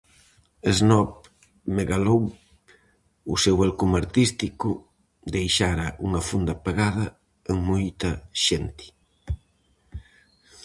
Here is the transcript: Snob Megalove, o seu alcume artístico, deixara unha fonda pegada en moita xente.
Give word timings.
Snob 0.77 1.09
Megalove, 1.75 2.31
o 3.33 3.35
seu 3.43 3.55
alcume 3.65 3.97
artístico, 4.03 4.69
deixara 5.35 5.87
unha 6.05 6.21
fonda 6.29 6.53
pegada 6.65 7.05
en 7.51 7.57
moita 7.69 8.11
xente. 8.45 8.85